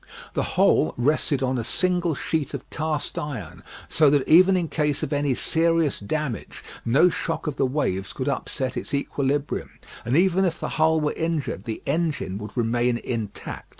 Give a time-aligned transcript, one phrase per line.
[0.33, 5.03] The whole rested on a single sheet of cast iron, so that even in case
[5.03, 9.69] of any serious damage, no shock of the waves could upset its equilibrium,
[10.03, 13.67] and even if the hull were injured the engine would remain intact.